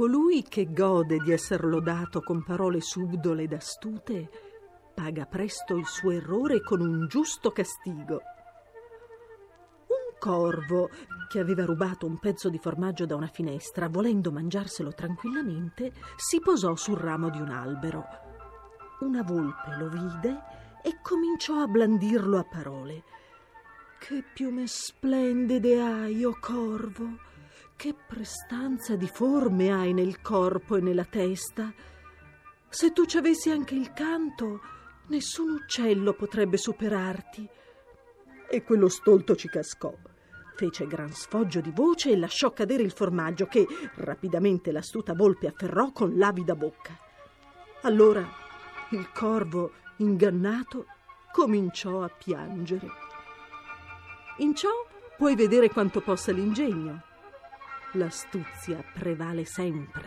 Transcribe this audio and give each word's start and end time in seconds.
colui 0.00 0.42
che 0.44 0.72
gode 0.72 1.18
di 1.18 1.30
esser 1.30 1.62
lodato 1.62 2.22
con 2.22 2.42
parole 2.42 2.80
subdole 2.80 3.42
ed 3.42 3.52
astute 3.52 4.30
paga 4.94 5.26
presto 5.26 5.76
il 5.76 5.84
suo 5.84 6.10
errore 6.10 6.62
con 6.62 6.80
un 6.80 7.06
giusto 7.06 7.50
castigo. 7.50 8.22
Un 9.88 10.18
corvo 10.18 10.88
che 11.28 11.38
aveva 11.38 11.66
rubato 11.66 12.06
un 12.06 12.18
pezzo 12.18 12.48
di 12.48 12.56
formaggio 12.56 13.04
da 13.04 13.14
una 13.14 13.26
finestra, 13.26 13.90
volendo 13.90 14.32
mangiarselo 14.32 14.94
tranquillamente, 14.94 15.92
si 16.16 16.40
posò 16.40 16.76
sul 16.76 16.96
ramo 16.96 17.28
di 17.28 17.38
un 17.38 17.50
albero. 17.50 18.06
Una 19.00 19.22
volpe 19.22 19.76
lo 19.76 19.90
vide 19.90 20.40
e 20.82 20.96
cominciò 21.02 21.60
a 21.60 21.66
blandirlo 21.66 22.38
a 22.38 22.44
parole. 22.44 23.04
Che 23.98 24.24
piume 24.32 24.66
splendide 24.66 25.78
hai, 25.78 26.24
o 26.24 26.30
oh 26.30 26.38
corvo! 26.40 27.28
Che 27.80 27.94
prestanza 27.94 28.94
di 28.94 29.08
forme 29.08 29.72
hai 29.72 29.94
nel 29.94 30.20
corpo 30.20 30.76
e 30.76 30.82
nella 30.82 31.06
testa! 31.06 31.72
Se 32.68 32.92
tu 32.92 33.06
ci 33.06 33.16
avessi 33.16 33.48
anche 33.48 33.74
il 33.74 33.94
canto, 33.94 34.60
nessun 35.06 35.52
uccello 35.52 36.12
potrebbe 36.12 36.58
superarti. 36.58 37.48
E 38.50 38.62
quello 38.64 38.90
stolto 38.90 39.34
ci 39.34 39.48
cascò. 39.48 39.96
Fece 40.56 40.86
gran 40.86 41.10
sfoggio 41.12 41.62
di 41.62 41.70
voce 41.70 42.10
e 42.10 42.18
lasciò 42.18 42.52
cadere 42.52 42.82
il 42.82 42.92
formaggio 42.92 43.46
che 43.46 43.66
rapidamente 43.94 44.72
l'astuta 44.72 45.14
volpe 45.14 45.46
afferrò 45.46 45.90
con 45.90 46.18
l'avida 46.18 46.54
bocca. 46.54 46.94
Allora 47.80 48.28
il 48.90 49.10
corvo, 49.10 49.72
ingannato, 49.96 50.84
cominciò 51.32 52.02
a 52.02 52.10
piangere. 52.10 52.88
In 54.40 54.54
ciò 54.54 54.68
puoi 55.16 55.34
vedere 55.34 55.70
quanto 55.70 56.02
possa 56.02 56.30
l'ingegno. 56.30 57.08
L'astuzia 57.94 58.84
prevale 58.94 59.44
sempre. 59.44 60.06